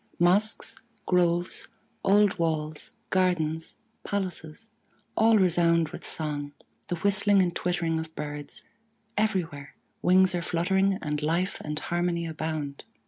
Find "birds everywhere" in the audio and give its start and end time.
8.15-9.75